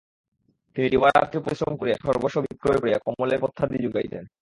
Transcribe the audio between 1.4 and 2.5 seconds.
পরিশ্রম করিয়া সর্বস্ব